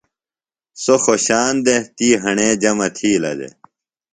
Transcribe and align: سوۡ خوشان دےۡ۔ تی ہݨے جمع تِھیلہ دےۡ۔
سوۡ 0.83 0.99
خوشان 1.03 1.53
دےۡ۔ 1.65 1.81
تی 1.95 2.07
ہݨے 2.23 2.49
جمع 2.61 2.87
تِھیلہ 2.95 3.31
دےۡ۔ 3.39 3.53